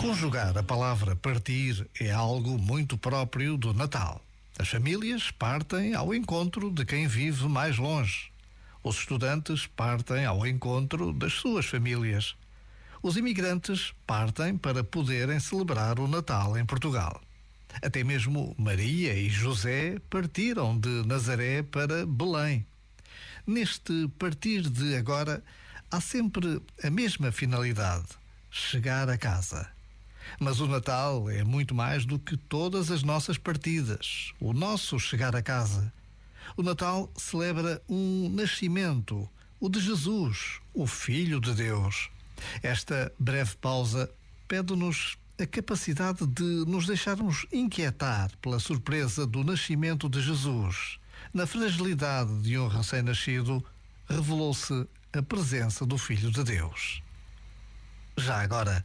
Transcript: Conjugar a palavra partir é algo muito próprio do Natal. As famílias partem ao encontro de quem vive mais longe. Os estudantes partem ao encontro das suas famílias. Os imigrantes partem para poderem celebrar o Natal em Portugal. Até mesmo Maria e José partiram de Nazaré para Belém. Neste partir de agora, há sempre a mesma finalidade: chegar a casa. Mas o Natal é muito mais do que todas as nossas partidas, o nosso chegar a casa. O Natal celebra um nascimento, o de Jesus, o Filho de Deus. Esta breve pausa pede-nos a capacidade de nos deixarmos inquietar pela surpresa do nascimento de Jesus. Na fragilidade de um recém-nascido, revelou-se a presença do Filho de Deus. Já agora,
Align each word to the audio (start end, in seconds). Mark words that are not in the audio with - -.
Conjugar 0.00 0.56
a 0.56 0.62
palavra 0.62 1.16
partir 1.16 1.88
é 2.00 2.12
algo 2.12 2.56
muito 2.56 2.96
próprio 2.96 3.56
do 3.56 3.74
Natal. 3.74 4.24
As 4.56 4.68
famílias 4.68 5.32
partem 5.32 5.92
ao 5.92 6.14
encontro 6.14 6.70
de 6.70 6.84
quem 6.84 7.08
vive 7.08 7.48
mais 7.48 7.78
longe. 7.78 8.30
Os 8.82 8.96
estudantes 8.96 9.66
partem 9.66 10.24
ao 10.24 10.46
encontro 10.46 11.12
das 11.12 11.32
suas 11.32 11.66
famílias. 11.66 12.36
Os 13.02 13.16
imigrantes 13.16 13.92
partem 14.06 14.56
para 14.56 14.84
poderem 14.84 15.40
celebrar 15.40 15.98
o 15.98 16.06
Natal 16.06 16.56
em 16.56 16.64
Portugal. 16.64 17.20
Até 17.82 18.04
mesmo 18.04 18.54
Maria 18.56 19.14
e 19.14 19.28
José 19.28 19.98
partiram 20.08 20.78
de 20.78 21.04
Nazaré 21.06 21.64
para 21.64 22.06
Belém. 22.06 22.64
Neste 23.44 24.08
partir 24.16 24.62
de 24.62 24.94
agora, 24.96 25.42
há 25.90 26.00
sempre 26.00 26.62
a 26.82 26.88
mesma 26.88 27.32
finalidade: 27.32 28.06
chegar 28.50 29.10
a 29.10 29.18
casa. 29.18 29.77
Mas 30.40 30.60
o 30.60 30.66
Natal 30.66 31.28
é 31.30 31.44
muito 31.44 31.74
mais 31.74 32.04
do 32.04 32.18
que 32.18 32.36
todas 32.36 32.90
as 32.90 33.02
nossas 33.02 33.38
partidas, 33.38 34.32
o 34.40 34.52
nosso 34.52 34.98
chegar 34.98 35.34
a 35.34 35.42
casa. 35.42 35.92
O 36.56 36.62
Natal 36.62 37.10
celebra 37.16 37.82
um 37.88 38.28
nascimento, 38.28 39.28
o 39.60 39.68
de 39.68 39.80
Jesus, 39.80 40.60
o 40.72 40.86
Filho 40.86 41.40
de 41.40 41.54
Deus. 41.54 42.10
Esta 42.62 43.12
breve 43.18 43.56
pausa 43.56 44.10
pede-nos 44.46 45.18
a 45.40 45.46
capacidade 45.46 46.26
de 46.26 46.64
nos 46.66 46.86
deixarmos 46.86 47.46
inquietar 47.52 48.30
pela 48.42 48.58
surpresa 48.58 49.26
do 49.26 49.44
nascimento 49.44 50.08
de 50.08 50.20
Jesus. 50.20 50.98
Na 51.32 51.46
fragilidade 51.46 52.42
de 52.42 52.58
um 52.58 52.66
recém-nascido, 52.66 53.64
revelou-se 54.08 54.88
a 55.12 55.22
presença 55.22 55.86
do 55.86 55.96
Filho 55.98 56.30
de 56.30 56.42
Deus. 56.42 57.02
Já 58.16 58.42
agora, 58.42 58.84